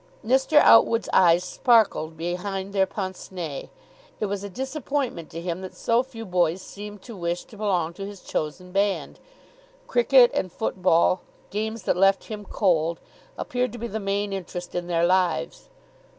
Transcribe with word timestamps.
Mr. 0.25 0.57
Outwood's 0.57 1.09
eyes 1.13 1.43
sparkled 1.43 2.17
behind 2.17 2.73
their 2.73 2.87
pince 2.87 3.31
nez. 3.31 3.67
It 4.19 4.25
was 4.25 4.43
a 4.43 4.49
disappointment 4.49 5.29
to 5.29 5.39
him 5.39 5.61
that 5.61 5.75
so 5.75 6.01
few 6.01 6.25
boys 6.25 6.59
seemed 6.59 7.03
to 7.03 7.15
wish 7.15 7.43
to 7.43 7.55
belong 7.55 7.93
to 7.93 8.05
his 8.07 8.21
chosen 8.21 8.71
band. 8.71 9.19
Cricket 9.85 10.31
and 10.33 10.51
football, 10.51 11.21
games 11.51 11.83
that 11.83 11.95
left 11.95 12.23
him 12.33 12.45
cold, 12.45 12.99
appeared 13.37 13.71
to 13.73 13.77
be 13.77 13.85
the 13.85 13.99
main 13.99 14.33
interest 14.33 14.73
in 14.73 14.87
their 14.87 15.05
lives. 15.05 15.69